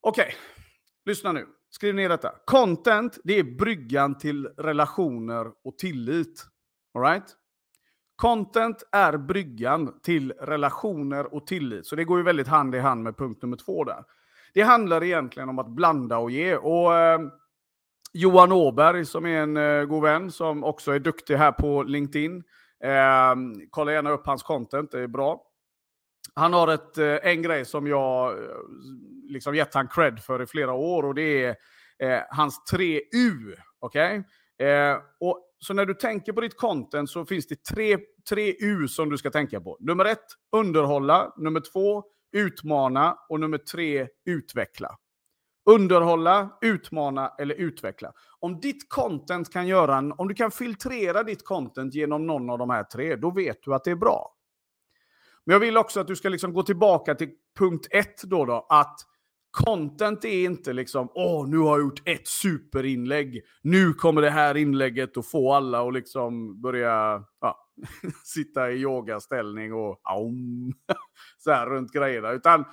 Okej, 0.00 0.24
okay. 0.24 0.34
lyssna 1.04 1.32
nu. 1.32 1.46
Skriv 1.70 1.94
ner 1.94 2.08
detta. 2.08 2.32
Content, 2.46 3.18
det 3.24 3.38
är 3.38 3.44
bryggan 3.58 4.18
till 4.18 4.46
relationer 4.46 5.46
och 5.64 5.78
tillit. 5.78 6.46
All 6.94 7.02
right? 7.02 7.36
Content 8.16 8.82
är 8.92 9.16
bryggan 9.16 10.00
till 10.00 10.32
relationer 10.32 11.34
och 11.34 11.46
tillit. 11.46 11.86
Så 11.86 11.96
det 11.96 12.04
går 12.04 12.18
ju 12.18 12.24
väldigt 12.24 12.48
hand 12.48 12.74
i 12.74 12.78
hand 12.78 13.02
med 13.02 13.16
punkt 13.16 13.42
nummer 13.42 13.56
två 13.56 13.84
där. 13.84 14.04
Det 14.54 14.62
handlar 14.62 15.02
egentligen 15.02 15.48
om 15.48 15.58
att 15.58 15.68
blanda 15.68 16.18
och 16.18 16.30
ge. 16.30 16.56
Och 16.56 16.94
eh, 16.94 17.20
Johan 18.12 18.52
Åberg 18.52 19.04
som 19.04 19.26
är 19.26 19.42
en 19.42 19.56
eh, 19.56 19.84
god 19.84 20.02
vän 20.02 20.30
som 20.30 20.64
också 20.64 20.92
är 20.92 20.98
duktig 20.98 21.36
här 21.36 21.52
på 21.52 21.82
LinkedIn. 21.82 22.42
Eh, 22.84 23.34
kolla 23.70 23.92
gärna 23.92 24.10
upp 24.10 24.26
hans 24.26 24.42
content, 24.42 24.90
det 24.90 25.00
är 25.00 25.06
bra. 25.06 25.42
Han 26.34 26.52
har 26.52 26.68
ett, 26.68 26.98
eh, 26.98 27.16
en 27.22 27.42
grej 27.42 27.64
som 27.64 27.86
jag 27.86 28.32
eh, 28.32 28.48
liksom 29.28 29.54
gett 29.54 29.74
han 29.74 29.88
cred 29.88 30.20
för 30.20 30.42
i 30.42 30.46
flera 30.46 30.72
år 30.72 31.02
och 31.02 31.14
det 31.14 31.44
är 31.44 31.56
eh, 31.98 32.20
hans 32.30 32.64
tre 32.64 33.00
U. 33.14 33.56
Okay? 33.80 34.16
Eh, 34.58 34.98
så 35.58 35.74
när 35.74 35.86
du 35.86 35.94
tänker 35.94 36.32
på 36.32 36.40
ditt 36.40 36.56
content 36.56 37.10
så 37.10 37.24
finns 37.24 37.46
det 37.46 37.64
tre, 37.64 37.98
tre 38.28 38.54
U 38.60 38.88
som 38.88 39.10
du 39.10 39.18
ska 39.18 39.30
tänka 39.30 39.60
på. 39.60 39.76
Nummer 39.80 40.04
ett, 40.04 40.26
underhålla. 40.56 41.32
Nummer 41.36 41.62
två, 41.72 42.04
utmana 42.32 43.18
och 43.28 43.40
nummer 43.40 43.58
tre, 43.58 44.08
utveckla. 44.26 44.96
Underhålla, 45.64 46.58
utmana 46.60 47.32
eller 47.38 47.54
utveckla. 47.54 48.12
Om 48.40 48.60
ditt 48.60 48.88
content 48.88 49.52
kan 49.52 49.66
göra 49.66 49.96
en, 49.96 50.12
om 50.12 50.28
du 50.28 50.34
kan 50.34 50.50
filtrera 50.50 51.22
ditt 51.22 51.44
content 51.44 51.94
genom 51.94 52.26
någon 52.26 52.50
av 52.50 52.58
de 52.58 52.70
här 52.70 52.84
tre, 52.84 53.16
då 53.16 53.30
vet 53.30 53.62
du 53.62 53.74
att 53.74 53.84
det 53.84 53.90
är 53.90 53.96
bra. 53.96 54.34
Men 55.44 55.52
jag 55.52 55.60
vill 55.60 55.76
också 55.76 56.00
att 56.00 56.06
du 56.06 56.16
ska 56.16 56.28
liksom 56.28 56.52
gå 56.52 56.62
tillbaka 56.62 57.14
till 57.14 57.30
punkt 57.58 57.86
ett 57.90 58.22
då, 58.22 58.44
då 58.44 58.66
att 58.68 58.96
content 59.50 60.24
är 60.24 60.44
inte 60.44 60.72
liksom, 60.72 61.08
åh, 61.14 61.48
nu 61.48 61.58
har 61.58 61.78
jag 61.78 61.80
gjort 61.80 62.08
ett 62.08 62.28
superinlägg. 62.28 63.42
Nu 63.62 63.92
kommer 63.92 64.22
det 64.22 64.30
här 64.30 64.56
inlägget 64.56 65.16
att 65.16 65.26
få 65.26 65.52
alla 65.52 65.88
att 65.88 65.94
liksom 65.94 66.60
börja 66.60 67.24
ja, 67.40 67.68
sitta 68.24 68.70
i 68.70 68.76
yogaställning 68.76 69.72
och 69.74 70.00
aum, 70.02 70.72
så 71.38 71.50
här 71.50 71.66
runt 71.66 71.92
grejerna. 71.92 72.30
Utan 72.30 72.64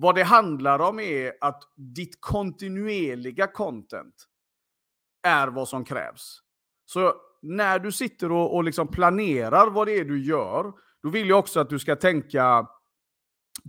vad 0.00 0.14
det 0.14 0.22
handlar 0.22 0.78
om 0.78 1.00
är 1.00 1.32
att 1.40 1.62
ditt 1.76 2.20
kontinuerliga 2.20 3.46
content 3.46 4.14
är 5.22 5.48
vad 5.48 5.68
som 5.68 5.84
krävs. 5.84 6.38
Så 6.84 7.14
när 7.42 7.78
du 7.78 7.92
sitter 7.92 8.32
och, 8.32 8.54
och 8.54 8.64
liksom 8.64 8.88
planerar 8.88 9.70
vad 9.70 9.86
det 9.86 9.98
är 9.98 10.04
du 10.04 10.24
gör, 10.24 10.72
då 11.02 11.08
vill 11.08 11.28
jag 11.28 11.38
också 11.38 11.60
att 11.60 11.70
du 11.70 11.78
ska 11.78 11.96
tänka 11.96 12.66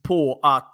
på 0.03 0.39
att 0.43 0.71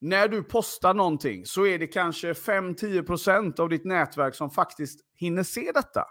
när 0.00 0.28
du 0.28 0.42
postar 0.42 0.94
någonting 0.94 1.46
så 1.46 1.66
är 1.66 1.78
det 1.78 1.86
kanske 1.86 2.32
5-10% 2.32 3.60
av 3.60 3.68
ditt 3.68 3.84
nätverk 3.84 4.34
som 4.34 4.50
faktiskt 4.50 5.00
hinner 5.14 5.42
se 5.42 5.72
detta. 5.74 6.04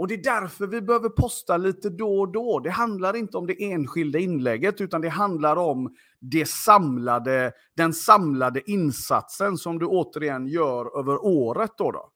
Och 0.00 0.08
det 0.08 0.14
är 0.14 0.40
därför 0.40 0.66
vi 0.66 0.80
behöver 0.80 1.08
posta 1.08 1.56
lite 1.56 1.90
då 1.90 2.20
och 2.20 2.32
då. 2.32 2.60
Det 2.60 2.70
handlar 2.70 3.16
inte 3.16 3.36
om 3.36 3.46
det 3.46 3.72
enskilda 3.72 4.18
inlägget, 4.18 4.80
utan 4.80 5.00
det 5.00 5.08
handlar 5.08 5.56
om 5.56 5.96
det 6.20 6.48
samlade, 6.48 7.52
den 7.76 7.92
samlade 7.92 8.70
insatsen 8.70 9.56
som 9.56 9.78
du 9.78 9.86
återigen 9.86 10.46
gör 10.46 10.98
över 10.98 11.24
året. 11.24 11.70
Då, 11.78 11.90
då. 11.90 12.10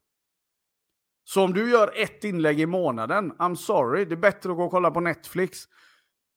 Så 1.25 1.45
om 1.45 1.53
du 1.53 1.71
gör 1.71 1.93
ett 1.97 2.25
inlägg 2.25 2.61
i 2.61 2.67
månaden, 2.67 3.33
I'm 3.33 3.55
sorry, 3.55 4.05
det 4.05 4.15
är 4.15 4.17
bättre 4.17 4.51
att 4.51 4.57
gå 4.57 4.65
och 4.65 4.71
kolla 4.71 4.91
på 4.91 5.01
Netflix. 5.01 5.59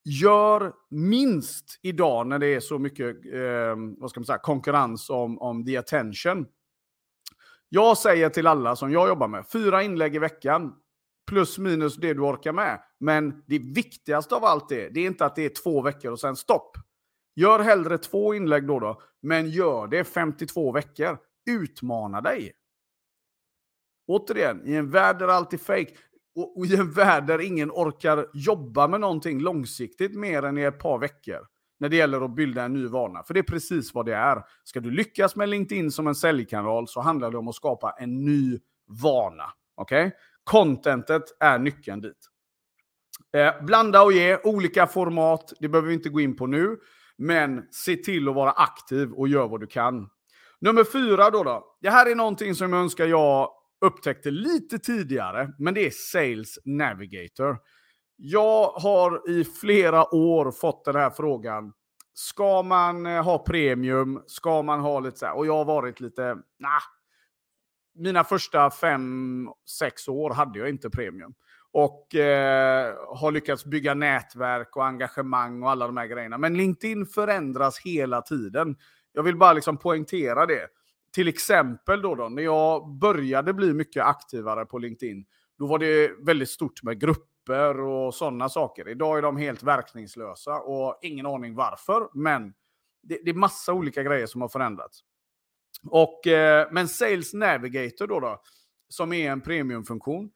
Gör 0.04 0.72
minst 0.90 1.78
idag 1.82 2.26
när 2.26 2.38
det 2.38 2.54
är 2.54 2.60
så 2.60 2.78
mycket 2.78 3.16
eh, 3.34 3.76
vad 3.98 4.10
ska 4.10 4.20
man 4.20 4.26
säga, 4.26 4.38
konkurrens 4.38 5.10
om, 5.10 5.38
om 5.38 5.64
the 5.64 5.76
attention. 5.76 6.46
Jag 7.68 7.98
säger 7.98 8.28
till 8.28 8.46
alla 8.46 8.76
som 8.76 8.92
jag 8.92 9.08
jobbar 9.08 9.28
med, 9.28 9.44
fyra 9.52 9.82
inlägg 9.82 10.14
i 10.14 10.18
veckan 10.18 10.74
plus 11.28 11.58
minus 11.58 11.96
det 11.96 12.14
du 12.14 12.20
orkar 12.20 12.52
med. 12.52 12.82
Men 13.00 13.42
det 13.46 13.58
viktigaste 13.58 14.34
av 14.34 14.44
allt 14.44 14.72
är, 14.72 14.90
det 14.90 15.00
är 15.00 15.06
inte 15.06 15.26
att 15.26 15.36
det 15.36 15.44
är 15.44 15.62
två 15.62 15.82
veckor 15.82 16.12
och 16.12 16.20
sen 16.20 16.36
stopp. 16.36 16.76
Gör 17.36 17.58
hellre 17.58 17.98
två 17.98 18.34
inlägg 18.34 18.66
då, 18.66 18.80
då 18.80 19.00
men 19.22 19.50
gör 19.50 19.86
det 19.86 20.04
52 20.04 20.72
veckor. 20.72 21.18
Utmana 21.50 22.20
dig. 22.20 22.52
Återigen, 24.08 24.62
i 24.64 24.74
en 24.74 24.90
värld 24.90 25.18
där 25.18 25.28
allt 25.28 25.52
är 25.52 25.58
fake 25.58 25.92
och, 26.34 26.58
och 26.58 26.66
i 26.66 26.76
en 26.76 26.92
värld 26.92 27.26
där 27.26 27.40
ingen 27.40 27.70
orkar 27.70 28.26
jobba 28.34 28.88
med 28.88 29.00
någonting 29.00 29.40
långsiktigt 29.40 30.14
mer 30.14 30.42
än 30.42 30.58
i 30.58 30.62
ett 30.62 30.78
par 30.78 30.98
veckor 30.98 31.46
när 31.80 31.88
det 31.88 31.96
gäller 31.96 32.24
att 32.24 32.34
bilda 32.34 32.64
en 32.64 32.72
ny 32.72 32.86
vana. 32.86 33.22
För 33.22 33.34
det 33.34 33.40
är 33.40 33.44
precis 33.44 33.94
vad 33.94 34.06
det 34.06 34.14
är. 34.14 34.42
Ska 34.64 34.80
du 34.80 34.90
lyckas 34.90 35.36
med 35.36 35.48
LinkedIn 35.48 35.90
som 35.90 36.06
en 36.06 36.14
säljkanal 36.14 36.88
så 36.88 37.00
handlar 37.00 37.30
det 37.30 37.38
om 37.38 37.48
att 37.48 37.54
skapa 37.54 37.94
en 37.98 38.24
ny 38.24 38.58
vana. 38.86 39.44
Okej? 39.74 40.06
Okay? 40.06 40.18
Contentet 40.48 41.22
är 41.40 41.58
nyckeln 41.58 42.00
dit. 42.00 42.28
Eh, 43.36 43.64
blanda 43.64 44.02
och 44.02 44.12
ge, 44.12 44.38
olika 44.44 44.86
format, 44.86 45.52
det 45.60 45.68
behöver 45.68 45.88
vi 45.88 45.94
inte 45.94 46.08
gå 46.08 46.20
in 46.20 46.36
på 46.36 46.46
nu. 46.46 46.76
Men 47.18 47.62
se 47.70 47.96
till 47.96 48.28
att 48.28 48.34
vara 48.34 48.50
aktiv 48.50 49.12
och 49.12 49.28
gör 49.28 49.48
vad 49.48 49.60
du 49.60 49.66
kan. 49.66 50.08
Nummer 50.60 50.84
fyra 50.84 51.30
då. 51.30 51.42
då. 51.42 51.76
Det 51.80 51.90
här 51.90 52.10
är 52.10 52.14
någonting 52.14 52.54
som 52.54 52.72
jag 52.72 52.82
önskar 52.82 53.06
jag 53.06 53.50
upptäckte 53.80 54.30
lite 54.30 54.78
tidigare, 54.78 55.52
men 55.58 55.74
det 55.74 55.86
är 55.86 55.90
Sales 55.90 56.58
Navigator. 56.64 57.58
Jag 58.16 58.68
har 58.68 59.30
i 59.30 59.44
flera 59.44 60.14
år 60.14 60.50
fått 60.50 60.84
den 60.84 60.96
här 60.96 61.10
frågan. 61.10 61.72
Ska 62.14 62.62
man 62.62 63.06
eh, 63.06 63.24
ha 63.24 63.38
premium? 63.38 64.22
Ska 64.26 64.62
man 64.62 64.80
ha 64.80 65.00
lite 65.00 65.18
så 65.18 65.26
här? 65.26 65.36
Och 65.36 65.46
jag 65.46 65.56
har 65.56 65.64
varit 65.64 66.00
lite, 66.00 66.34
nah, 66.58 66.82
mina 67.98 68.24
första 68.24 68.70
fem, 68.70 69.48
sex 69.78 70.08
år 70.08 70.30
hade 70.30 70.58
jag 70.58 70.68
inte 70.68 70.90
premium. 70.90 71.34
Och 71.72 72.14
eh, 72.14 72.94
har 73.16 73.32
lyckats 73.32 73.64
bygga 73.64 73.94
nätverk 73.94 74.76
och 74.76 74.86
engagemang 74.86 75.62
och 75.62 75.70
alla 75.70 75.86
de 75.86 75.96
här 75.96 76.06
grejerna. 76.06 76.38
Men 76.38 76.56
LinkedIn 76.56 77.06
förändras 77.06 77.78
hela 77.78 78.22
tiden. 78.22 78.76
Jag 79.12 79.22
vill 79.22 79.36
bara 79.36 79.52
liksom 79.52 79.76
poängtera 79.76 80.46
det. 80.46 80.68
Till 81.12 81.28
exempel 81.28 82.02
då, 82.02 82.14
då 82.14 82.28
när 82.28 82.42
jag 82.42 82.88
började 82.88 83.54
bli 83.54 83.72
mycket 83.72 84.04
aktivare 84.04 84.66
på 84.66 84.78
LinkedIn, 84.78 85.24
då 85.58 85.66
var 85.66 85.78
det 85.78 86.10
väldigt 86.26 86.50
stort 86.50 86.82
med 86.82 87.00
grupper 87.00 87.80
och 87.80 88.14
sådana 88.14 88.48
saker. 88.48 88.88
Idag 88.88 89.18
är 89.18 89.22
de 89.22 89.36
helt 89.36 89.62
verkningslösa 89.62 90.60
och 90.60 90.98
ingen 91.02 91.26
aning 91.26 91.54
varför, 91.54 92.08
men 92.14 92.54
det, 93.02 93.20
det 93.24 93.30
är 93.30 93.34
massa 93.34 93.72
olika 93.72 94.02
grejer 94.02 94.26
som 94.26 94.40
har 94.40 94.48
förändrats. 94.48 95.04
Och, 95.86 96.26
eh, 96.26 96.68
men 96.70 96.88
Sales 96.88 97.34
Navigator 97.34 98.06
då, 98.06 98.20
då, 98.20 98.42
som 98.88 99.12
är 99.12 99.30
en 99.30 99.40
premiumfunktion, 99.40 100.30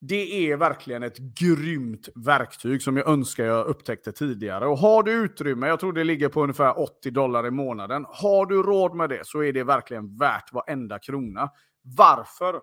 det 0.00 0.50
är 0.50 0.56
verkligen 0.56 1.02
ett 1.02 1.18
grymt 1.18 2.08
verktyg 2.14 2.82
som 2.82 2.96
jag 2.96 3.08
önskar 3.08 3.44
jag 3.44 3.66
upptäckte 3.66 4.12
tidigare. 4.12 4.66
Och 4.66 4.78
har 4.78 5.02
du 5.02 5.12
utrymme, 5.12 5.68
jag 5.68 5.80
tror 5.80 5.92
det 5.92 6.04
ligger 6.04 6.28
på 6.28 6.42
ungefär 6.42 6.80
80 6.80 7.10
dollar 7.10 7.46
i 7.46 7.50
månaden. 7.50 8.06
Har 8.08 8.46
du 8.46 8.62
råd 8.62 8.94
med 8.96 9.10
det 9.10 9.26
så 9.26 9.42
är 9.42 9.52
det 9.52 9.64
verkligen 9.64 10.16
värt 10.16 10.52
varenda 10.52 10.98
krona. 10.98 11.50
Varför? 11.82 12.60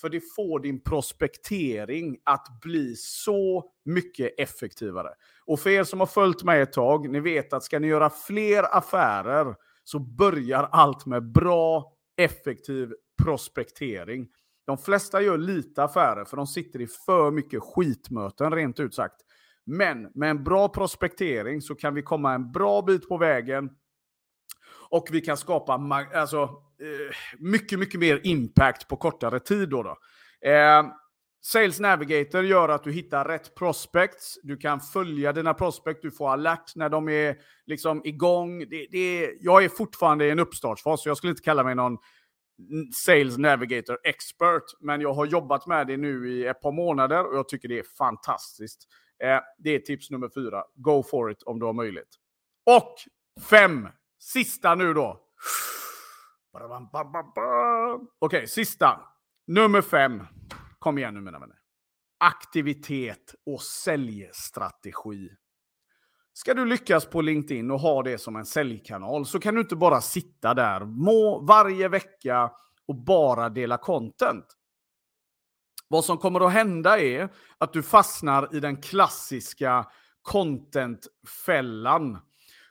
För 0.00 0.08
det 0.08 0.20
får 0.36 0.60
din 0.60 0.82
prospektering 0.82 2.16
att 2.24 2.60
bli 2.62 2.94
så 2.96 3.70
mycket 3.84 4.34
effektivare. 4.38 5.08
Och 5.46 5.60
för 5.60 5.70
er 5.70 5.84
som 5.84 6.00
har 6.00 6.06
följt 6.06 6.44
mig 6.44 6.60
ett 6.60 6.72
tag, 6.72 7.10
ni 7.10 7.20
vet 7.20 7.52
att 7.52 7.62
ska 7.62 7.78
ni 7.78 7.86
göra 7.86 8.10
fler 8.10 8.76
affärer 8.76 9.54
så 9.88 9.98
börjar 9.98 10.68
allt 10.72 11.06
med 11.06 11.32
bra, 11.32 11.92
effektiv 12.16 12.92
prospektering. 13.22 14.28
De 14.66 14.78
flesta 14.78 15.22
gör 15.22 15.38
lite 15.38 15.84
affärer 15.84 16.24
för 16.24 16.36
de 16.36 16.46
sitter 16.46 16.80
i 16.80 16.86
för 16.86 17.30
mycket 17.30 17.62
skitmöten, 17.62 18.52
rent 18.52 18.80
ut 18.80 18.94
sagt. 18.94 19.16
Men 19.64 20.10
med 20.14 20.30
en 20.30 20.44
bra 20.44 20.68
prospektering 20.68 21.60
så 21.62 21.74
kan 21.74 21.94
vi 21.94 22.02
komma 22.02 22.34
en 22.34 22.52
bra 22.52 22.82
bit 22.82 23.08
på 23.08 23.16
vägen 23.16 23.70
och 24.90 25.08
vi 25.12 25.20
kan 25.20 25.36
skapa 25.36 25.72
alltså, 26.14 26.42
eh, 26.80 27.16
mycket, 27.38 27.78
mycket 27.78 28.00
mer 28.00 28.20
impact 28.24 28.88
på 28.88 28.96
kortare 28.96 29.40
tid. 29.40 29.68
Då, 29.68 29.82
då. 29.82 29.96
Eh, 30.50 30.84
Sales 31.46 31.80
Navigator 31.80 32.44
gör 32.44 32.68
att 32.68 32.84
du 32.84 32.92
hittar 32.92 33.24
rätt 33.24 33.54
prospects. 33.54 34.38
Du 34.42 34.56
kan 34.56 34.80
följa 34.80 35.32
dina 35.32 35.54
prospects, 35.54 36.00
du 36.02 36.10
får 36.10 36.30
alert 36.30 36.76
när 36.76 36.88
de 36.88 37.08
är 37.08 37.36
liksom 37.66 38.02
igång. 38.04 38.58
Det, 38.58 38.86
det, 38.90 39.36
jag 39.40 39.64
är 39.64 39.68
fortfarande 39.68 40.26
i 40.26 40.30
en 40.30 40.38
uppstartsfas, 40.38 41.02
så 41.02 41.08
jag 41.08 41.16
skulle 41.16 41.30
inte 41.30 41.42
kalla 41.42 41.64
mig 41.64 41.74
någon 41.74 41.98
Sales 42.94 43.38
Navigator 43.38 43.98
expert, 44.04 44.62
men 44.80 45.00
jag 45.00 45.12
har 45.12 45.26
jobbat 45.26 45.66
med 45.66 45.86
det 45.86 45.96
nu 45.96 46.30
i 46.30 46.46
ett 46.46 46.60
par 46.60 46.72
månader 46.72 47.26
och 47.30 47.36
jag 47.36 47.48
tycker 47.48 47.68
det 47.68 47.78
är 47.78 47.86
fantastiskt. 47.98 48.88
Eh, 49.24 49.40
det 49.58 49.70
är 49.70 49.78
tips 49.78 50.10
nummer 50.10 50.30
fyra. 50.34 50.64
Go 50.74 51.02
for 51.02 51.30
it 51.30 51.42
om 51.42 51.58
du 51.58 51.66
har 51.66 51.72
möjlighet. 51.72 52.08
Och 52.64 52.94
fem, 53.50 53.88
sista 54.18 54.74
nu 54.74 54.94
då. 54.94 55.02
Okej, 58.18 58.38
okay, 58.38 58.46
sista. 58.46 59.00
Nummer 59.46 59.82
fem. 59.82 60.22
Kom 60.86 60.98
igen 60.98 61.14
nu 61.14 61.20
mina 61.20 61.38
vänner. 61.38 61.56
Aktivitet 62.18 63.34
och 63.46 63.62
säljstrategi. 63.62 65.30
Ska 66.32 66.54
du 66.54 66.64
lyckas 66.64 67.06
på 67.06 67.20
LinkedIn 67.20 67.70
och 67.70 67.80
ha 67.80 68.02
det 68.02 68.18
som 68.18 68.36
en 68.36 68.46
säljkanal 68.46 69.26
så 69.26 69.40
kan 69.40 69.54
du 69.54 69.60
inte 69.60 69.76
bara 69.76 70.00
sitta 70.00 70.54
där 70.54 70.80
må 70.84 71.40
varje 71.40 71.88
vecka 71.88 72.50
och 72.88 72.94
bara 72.94 73.48
dela 73.48 73.78
content. 73.78 74.44
Vad 75.88 76.04
som 76.04 76.18
kommer 76.18 76.46
att 76.46 76.52
hända 76.52 77.00
är 77.00 77.28
att 77.58 77.72
du 77.72 77.82
fastnar 77.82 78.56
i 78.56 78.60
den 78.60 78.82
klassiska 78.82 79.86
contentfällan. 80.22 82.18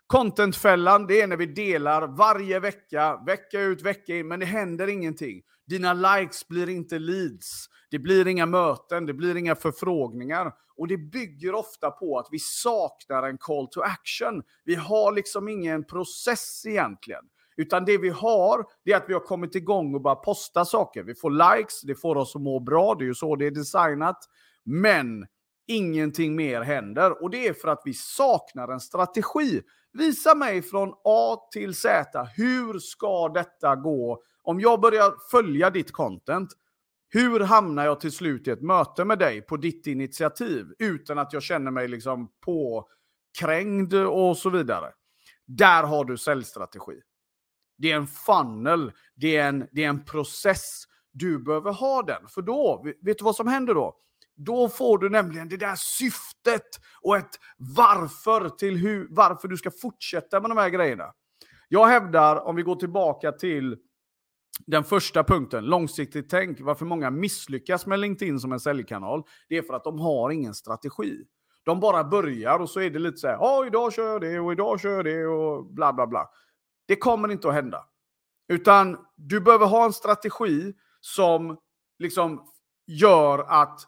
Contentfällan, 0.07 1.07
det 1.07 1.21
är 1.21 1.27
när 1.27 1.37
vi 1.37 1.45
delar 1.45 2.07
varje 2.07 2.59
vecka, 2.59 3.23
vecka 3.25 3.61
ut, 3.61 3.81
vecka 3.81 4.15
in, 4.15 4.27
men 4.27 4.39
det 4.39 4.45
händer 4.45 4.87
ingenting. 4.87 5.41
Dina 5.67 5.93
likes 5.93 6.47
blir 6.47 6.69
inte 6.69 6.99
leads. 6.99 7.65
Det 7.91 7.99
blir 7.99 8.27
inga 8.27 8.45
möten, 8.45 9.05
det 9.05 9.13
blir 9.13 9.37
inga 9.37 9.55
förfrågningar. 9.55 10.53
Och 10.77 10.87
det 10.87 10.97
bygger 10.97 11.55
ofta 11.55 11.91
på 11.91 12.19
att 12.19 12.27
vi 12.31 12.39
saknar 12.39 13.23
en 13.23 13.37
call 13.37 13.67
to 13.67 13.81
action. 13.81 14.43
Vi 14.63 14.75
har 14.75 15.11
liksom 15.11 15.47
ingen 15.47 15.83
process 15.83 16.65
egentligen. 16.65 17.23
Utan 17.57 17.85
det 17.85 17.97
vi 17.97 18.09
har, 18.09 18.65
det 18.85 18.91
är 18.91 18.97
att 18.97 19.09
vi 19.09 19.13
har 19.13 19.19
kommit 19.19 19.55
igång 19.55 19.95
och 19.95 20.01
bara 20.01 20.15
posta 20.15 20.65
saker. 20.65 21.03
Vi 21.03 21.15
får 21.15 21.55
likes, 21.57 21.81
det 21.81 21.95
får 21.95 22.15
oss 22.15 22.35
att 22.35 22.41
må 22.41 22.59
bra, 22.59 22.95
det 22.95 23.03
är 23.03 23.07
ju 23.07 23.13
så 23.15 23.35
det 23.35 23.45
är 23.45 23.51
designat. 23.51 24.17
Men 24.63 25.25
ingenting 25.67 26.35
mer 26.35 26.61
händer. 26.61 27.23
Och 27.23 27.29
det 27.29 27.47
är 27.47 27.53
för 27.53 27.67
att 27.67 27.81
vi 27.85 27.93
saknar 27.93 28.67
en 28.67 28.79
strategi. 28.79 29.61
Visa 29.93 30.35
mig 30.35 30.61
från 30.61 30.93
A 31.03 31.37
till 31.51 31.73
Z. 31.75 32.27
Hur 32.35 32.79
ska 32.79 33.29
detta 33.29 33.75
gå? 33.75 34.23
Om 34.45 34.59
jag 34.59 34.81
börjar 34.81 35.13
följa 35.31 35.69
ditt 35.69 35.91
content, 35.91 36.49
hur 37.09 37.39
hamnar 37.39 37.85
jag 37.85 37.99
till 37.99 38.11
slut 38.11 38.47
i 38.47 38.51
ett 38.51 38.61
möte 38.61 39.05
med 39.05 39.19
dig 39.19 39.41
på 39.41 39.57
ditt 39.57 39.87
initiativ 39.87 40.65
utan 40.79 41.19
att 41.19 41.33
jag 41.33 41.43
känner 41.43 41.71
mig 41.71 41.87
liksom 41.87 42.31
påkrängd 42.45 43.93
och 43.93 44.37
så 44.37 44.49
vidare? 44.49 44.91
Där 45.45 45.83
har 45.83 46.05
du 46.05 46.17
säljstrategi. 46.17 47.01
Det 47.77 47.91
är 47.91 47.95
en 47.95 48.07
funnel, 48.07 48.91
det 49.15 49.37
är 49.37 49.47
en, 49.47 49.67
det 49.71 49.83
är 49.83 49.89
en 49.89 50.05
process. 50.05 50.83
Du 51.11 51.39
behöver 51.39 51.73
ha 51.73 52.01
den, 52.01 52.27
för 52.27 52.41
då, 52.41 52.85
vet 53.01 53.17
du 53.17 53.23
vad 53.23 53.35
som 53.35 53.47
händer 53.47 53.73
då? 53.73 53.95
Då 54.35 54.69
får 54.69 54.97
du 54.97 55.09
nämligen 55.09 55.49
det 55.49 55.57
där 55.57 55.75
syftet 55.75 56.67
och 57.01 57.17
ett 57.17 57.39
varför 57.57 58.49
till 58.49 58.77
hur, 58.77 59.07
varför 59.09 59.47
du 59.47 59.57
ska 59.57 59.71
fortsätta 59.81 60.41
med 60.41 60.51
de 60.51 60.57
här 60.57 60.69
grejerna. 60.69 61.13
Jag 61.67 61.87
hävdar, 61.87 62.47
om 62.47 62.55
vi 62.55 62.61
går 62.63 62.75
tillbaka 62.75 63.31
till 63.31 63.77
den 64.65 64.83
första 64.83 65.23
punkten, 65.23 65.65
långsiktigt 65.65 66.29
tänk, 66.29 66.61
varför 66.61 66.85
många 66.85 67.11
misslyckas 67.11 67.85
med 67.85 67.99
LinkedIn 67.99 68.39
som 68.39 68.51
en 68.51 68.59
säljkanal, 68.59 69.23
det 69.49 69.57
är 69.57 69.61
för 69.61 69.73
att 69.73 69.83
de 69.83 69.99
har 69.99 70.29
ingen 70.29 70.53
strategi. 70.53 71.25
De 71.63 71.79
bara 71.79 72.03
börjar 72.03 72.59
och 72.59 72.69
så 72.69 72.79
är 72.79 72.89
det 72.89 72.99
lite 72.99 73.17
så 73.17 73.27
här, 73.27 73.33
ja 73.33 73.65
idag 73.67 73.93
kör 73.93 74.11
jag 74.11 74.21
det 74.21 74.39
och 74.39 74.51
idag 74.51 74.79
kör 74.79 74.91
jag 74.91 75.05
det 75.05 75.25
och 75.25 75.65
bla 75.65 75.93
bla 75.93 76.07
bla. 76.07 76.29
Det 76.87 76.95
kommer 76.95 77.31
inte 77.31 77.47
att 77.47 77.53
hända. 77.53 77.85
Utan 78.47 78.97
du 79.15 79.41
behöver 79.41 79.65
ha 79.65 79.85
en 79.85 79.93
strategi 79.93 80.73
som 81.01 81.57
liksom 81.99 82.47
gör 82.87 83.39
att 83.39 83.79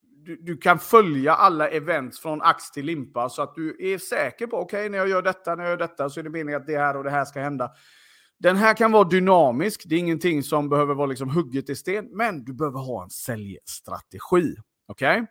du, 0.00 0.36
du, 0.36 0.56
kan 0.56 0.78
följa 0.78 1.34
alla 1.34 1.68
events 1.68 2.20
från 2.20 2.42
ax 2.42 2.70
till 2.70 2.86
limpa 2.86 3.28
så 3.28 3.42
att 3.42 3.54
du 3.54 3.92
är 3.92 3.98
säker 3.98 4.46
på, 4.46 4.56
okej, 4.56 4.80
okay, 4.80 4.88
när 4.88 4.98
jag 4.98 5.08
gör 5.08 5.22
detta, 5.22 5.54
när 5.54 5.64
jag 5.64 5.70
gör 5.70 5.76
detta 5.76 6.10
så 6.10 6.20
är 6.20 6.24
det 6.24 6.30
meningen 6.30 6.60
att 6.60 6.66
det 6.66 6.78
här 6.78 6.96
och 6.96 7.04
det 7.04 7.10
här 7.10 7.24
ska 7.24 7.40
hända. 7.40 7.70
Den 8.38 8.56
här 8.56 8.74
kan 8.74 8.92
vara 8.92 9.04
dynamisk, 9.04 9.82
det 9.86 9.94
är 9.94 9.98
ingenting 9.98 10.42
som 10.42 10.68
behöver 10.68 10.94
vara 10.94 11.06
liksom 11.06 11.30
hugget 11.30 11.70
i 11.70 11.76
sten, 11.76 12.08
men 12.12 12.44
du 12.44 12.52
behöver 12.52 12.80
ha 12.80 13.02
en 13.02 13.10
säljstrategi. 13.10 14.56
Okej? 14.88 15.20
Okay? 15.20 15.26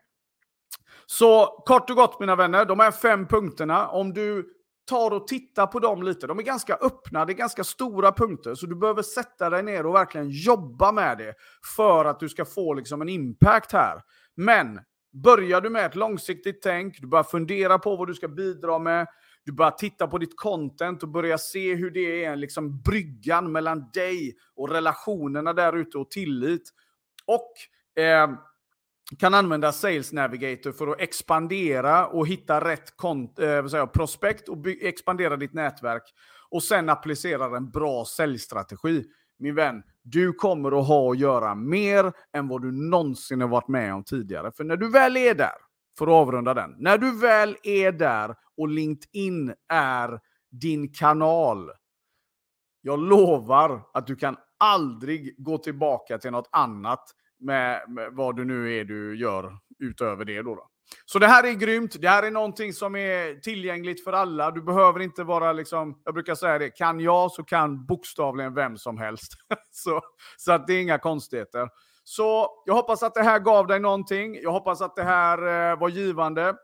Så 1.05 1.45
kort 1.65 1.89
och 1.89 1.95
gott 1.95 2.19
mina 2.19 2.35
vänner, 2.35 2.65
de 2.65 2.79
här 2.79 2.91
fem 2.91 3.27
punkterna, 3.27 3.87
om 3.87 4.13
du 4.13 4.49
tar 4.89 5.11
och 5.11 5.27
tittar 5.27 5.67
på 5.67 5.79
dem 5.79 6.03
lite, 6.03 6.27
de 6.27 6.39
är 6.39 6.43
ganska 6.43 6.75
öppna, 6.75 7.25
det 7.25 7.33
är 7.33 7.37
ganska 7.37 7.63
stora 7.63 8.11
punkter, 8.11 8.55
så 8.55 8.65
du 8.65 8.75
behöver 8.75 9.01
sätta 9.01 9.49
dig 9.49 9.63
ner 9.63 9.85
och 9.85 9.95
verkligen 9.95 10.29
jobba 10.29 10.91
med 10.91 11.17
det 11.17 11.35
för 11.75 12.05
att 12.05 12.19
du 12.19 12.29
ska 12.29 12.45
få 12.45 12.73
liksom 12.73 13.01
en 13.01 13.09
impact 13.09 13.71
här. 13.71 14.01
Men 14.35 14.79
börjar 15.23 15.61
du 15.61 15.69
med 15.69 15.85
ett 15.85 15.95
långsiktigt 15.95 16.61
tänk, 16.61 17.01
du 17.01 17.07
börjar 17.07 17.23
fundera 17.23 17.79
på 17.79 17.95
vad 17.95 18.07
du 18.07 18.13
ska 18.13 18.27
bidra 18.27 18.79
med, 18.79 19.07
du 19.47 19.53
börjar 19.53 19.71
titta 19.71 20.07
på 20.07 20.17
ditt 20.17 20.35
content 20.35 21.03
och 21.03 21.09
börjar 21.09 21.37
se 21.37 21.75
hur 21.75 21.91
det 21.91 22.25
är 22.25 22.35
liksom 22.35 22.81
bryggan 22.81 23.51
mellan 23.51 23.89
dig 23.93 24.35
och 24.55 24.69
relationerna 24.69 25.53
där 25.53 25.77
ute 25.77 25.97
och 25.97 26.11
tillit. 26.11 26.69
Och 27.25 27.53
eh, 28.03 28.29
kan 29.19 29.33
använda 29.33 29.71
Sales 29.71 30.13
Navigator 30.13 30.71
för 30.71 30.87
att 30.87 31.01
expandera 31.01 32.07
och 32.07 32.27
hitta 32.27 32.69
rätt 32.69 32.93
eh, 33.39 33.67
säga, 33.67 33.87
prospekt 33.87 34.49
och 34.49 34.67
expandera 34.67 35.37
ditt 35.37 35.53
nätverk. 35.53 36.03
Och 36.49 36.63
sen 36.63 36.89
applicera 36.89 37.57
en 37.57 37.69
bra 37.69 38.05
säljstrategi. 38.05 39.05
Min 39.39 39.55
vän, 39.55 39.83
du 40.03 40.33
kommer 40.33 40.79
att 40.79 40.87
ha 40.87 41.11
att 41.11 41.19
göra 41.19 41.55
mer 41.55 42.13
än 42.33 42.47
vad 42.47 42.61
du 42.61 42.71
någonsin 42.71 43.41
har 43.41 43.47
varit 43.47 43.67
med 43.67 43.93
om 43.93 44.03
tidigare. 44.03 44.51
För 44.51 44.63
när 44.63 44.77
du 44.77 44.91
väl 44.91 45.17
är 45.17 45.35
där, 45.35 45.66
för 45.97 46.07
att 46.07 46.13
avrunda 46.13 46.53
den, 46.53 46.75
när 46.77 46.97
du 46.97 47.19
väl 47.19 47.57
är 47.63 47.91
där 47.91 48.35
och 48.57 48.67
LinkedIn 48.67 49.53
är 49.69 50.19
din 50.51 50.93
kanal, 50.93 51.71
jag 52.81 52.99
lovar 52.99 53.81
att 53.93 54.07
du 54.07 54.15
kan 54.15 54.37
aldrig 54.57 55.43
gå 55.43 55.57
tillbaka 55.57 56.17
till 56.17 56.31
något 56.31 56.49
annat 56.51 57.03
med, 57.39 57.89
med 57.89 58.09
vad 58.11 58.35
du 58.35 58.45
nu 58.45 58.79
är 58.79 58.83
du 58.83 59.19
gör 59.19 59.57
utöver 59.79 60.25
det. 60.25 60.41
Då, 60.41 60.55
då. 60.55 60.69
Så 61.05 61.19
det 61.19 61.27
här 61.27 61.43
är 61.43 61.53
grymt. 61.53 62.01
Det 62.01 62.09
här 62.09 62.23
är 62.23 62.31
någonting 62.31 62.73
som 62.73 62.95
är 62.95 63.39
tillgängligt 63.39 64.03
för 64.03 64.13
alla. 64.13 64.51
Du 64.51 64.61
behöver 64.61 64.99
inte 64.99 65.23
vara 65.23 65.53
liksom, 65.53 66.01
jag 66.05 66.13
brukar 66.13 66.35
säga 66.35 66.59
det, 66.59 66.69
kan 66.69 66.99
jag 66.99 67.31
så 67.31 67.43
kan 67.43 67.85
bokstavligen 67.85 68.53
vem 68.53 68.77
som 68.77 68.97
helst. 68.97 69.33
så 69.71 70.01
så 70.37 70.51
att 70.51 70.67
det 70.67 70.73
är 70.73 70.81
inga 70.81 70.99
konstigheter. 70.99 71.69
Så 72.09 72.49
jag 72.65 72.73
hoppas 72.73 73.03
att 73.03 73.13
det 73.13 73.23
här 73.23 73.39
gav 73.39 73.67
dig 73.67 73.79
någonting. 73.79 74.39
Jag 74.41 74.51
hoppas 74.51 74.81
att 74.81 74.95
det 74.95 75.03
här 75.03 75.71
eh, 75.71 75.79
var 75.79 75.89
givande. 75.89 76.55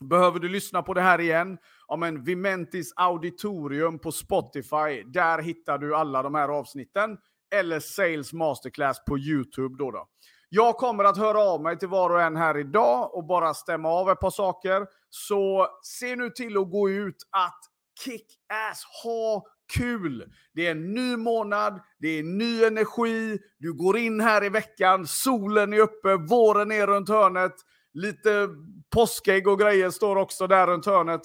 Behöver 0.00 0.38
du 0.38 0.48
lyssna 0.48 0.82
på 0.82 0.94
det 0.94 1.00
här 1.00 1.20
igen? 1.20 1.58
Ja, 1.88 1.96
men 1.96 2.24
Vimentis 2.24 2.92
Auditorium 2.96 3.98
på 3.98 4.12
Spotify. 4.12 5.02
Där 5.06 5.42
hittar 5.42 5.78
du 5.78 5.96
alla 5.96 6.22
de 6.22 6.34
här 6.34 6.48
avsnitten. 6.48 7.18
Eller 7.54 7.80
Sales 7.80 8.32
Masterclass 8.32 9.04
på 9.04 9.18
YouTube. 9.18 9.76
Då, 9.78 9.90
då. 9.90 10.08
Jag 10.48 10.76
kommer 10.76 11.04
att 11.04 11.18
höra 11.18 11.38
av 11.38 11.62
mig 11.62 11.78
till 11.78 11.88
var 11.88 12.10
och 12.10 12.22
en 12.22 12.36
här 12.36 12.58
idag 12.58 13.14
och 13.14 13.26
bara 13.26 13.54
stämma 13.54 13.88
av 13.88 14.10
ett 14.10 14.20
par 14.20 14.30
saker. 14.30 14.86
Så 15.10 15.66
se 15.82 16.16
nu 16.16 16.30
till 16.30 16.58
att 16.58 16.70
gå 16.70 16.90
ut 16.90 17.26
att 17.30 17.60
kick-ass, 18.04 18.82
ha 19.04 19.42
kul. 19.72 20.24
Det 20.54 20.66
är 20.66 20.70
en 20.70 20.94
ny 20.94 21.16
månad, 21.16 21.80
det 21.98 22.08
är 22.08 22.22
ny 22.22 22.64
energi, 22.64 23.38
du 23.58 23.72
går 23.72 23.98
in 23.98 24.20
här 24.20 24.44
i 24.44 24.48
veckan, 24.48 25.06
solen 25.06 25.72
är 25.72 25.78
uppe, 25.78 26.16
våren 26.16 26.72
är 26.72 26.86
runt 26.86 27.08
hörnet, 27.08 27.54
lite 27.92 28.48
påskägg 28.94 29.48
och 29.48 29.58
grejer 29.58 29.90
står 29.90 30.16
också 30.16 30.46
där 30.46 30.66
runt 30.66 30.86
hörnet. 30.86 31.20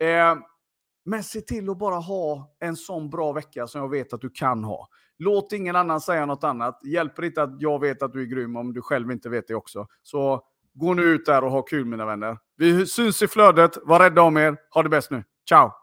Eh, 0.00 0.36
men 1.04 1.24
se 1.24 1.40
till 1.40 1.70
att 1.70 1.78
bara 1.78 1.96
ha 1.96 2.56
en 2.60 2.76
sån 2.76 3.10
bra 3.10 3.32
vecka 3.32 3.66
som 3.66 3.80
jag 3.80 3.90
vet 3.90 4.12
att 4.12 4.20
du 4.20 4.30
kan 4.30 4.64
ha. 4.64 4.88
Låt 5.18 5.52
ingen 5.52 5.76
annan 5.76 6.00
säga 6.00 6.26
något 6.26 6.44
annat. 6.44 6.80
Hjälper 6.84 7.24
inte 7.24 7.42
att 7.42 7.56
jag 7.58 7.80
vet 7.80 8.02
att 8.02 8.12
du 8.12 8.22
är 8.22 8.26
grym 8.26 8.56
om 8.56 8.72
du 8.72 8.82
själv 8.82 9.10
inte 9.10 9.28
vet 9.28 9.48
det 9.48 9.54
också. 9.54 9.86
Så 10.02 10.42
gå 10.74 10.94
nu 10.94 11.02
ut 11.02 11.26
där 11.26 11.44
och 11.44 11.50
ha 11.50 11.62
kul 11.62 11.84
mina 11.84 12.06
vänner. 12.06 12.38
Vi 12.56 12.86
syns 12.86 13.22
i 13.22 13.28
flödet. 13.28 13.78
Var 13.82 14.00
rädda 14.00 14.22
om 14.22 14.36
er. 14.36 14.56
Ha 14.70 14.82
det 14.82 14.88
bäst 14.88 15.10
nu. 15.10 15.24
Ciao! 15.48 15.81